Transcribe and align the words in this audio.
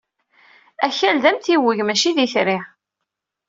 Akal 0.85 1.17
d 1.23 1.25
amtiweg, 1.29 1.79
maci 1.83 2.11
d 2.15 2.17
itri. 2.25 2.59